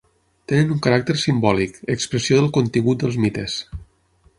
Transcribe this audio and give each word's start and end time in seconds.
Tenen 0.51 0.71
un 0.75 0.79
caràcter 0.87 1.17
simbòlic, 1.25 1.79
expressió 1.99 2.41
del 2.41 2.51
contingut 2.59 3.05
dels 3.05 3.23
mites. 3.27 3.65